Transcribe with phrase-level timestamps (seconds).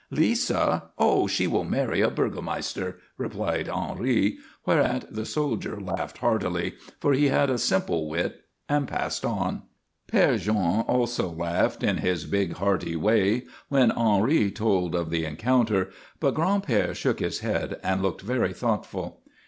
[0.09, 0.85] "Lisa?
[0.97, 7.27] Oh, she will marry a burgomaster," replied Henri; whereat the soldier laughed heartily, for he
[7.27, 9.61] had a simple wit, and passed on.
[10.11, 15.91] Père Jean also laughed, in his big, hearty way, when Henri told of the encounter,
[16.19, 19.21] but Gran'père shook his head and looked very thoughtful.